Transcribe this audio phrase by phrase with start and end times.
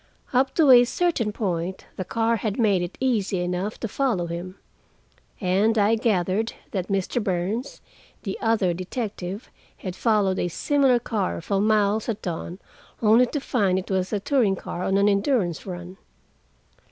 [0.33, 4.57] Up to a certain point the car had made it easy enough to follow him.
[5.39, 7.23] And I gathered that Mr.
[7.23, 7.81] Burns,
[8.23, 12.57] the other detective, had followed a similar car for miles at dawn,
[12.99, 15.97] only to find it was a touring car on an endurance run.